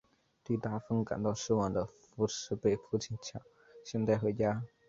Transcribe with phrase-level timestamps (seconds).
[0.43, 3.39] 对大风感到失望的福实被父亲强
[3.85, 4.63] 行带回家。